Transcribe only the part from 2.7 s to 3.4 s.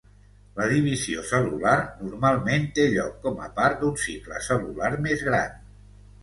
té lloc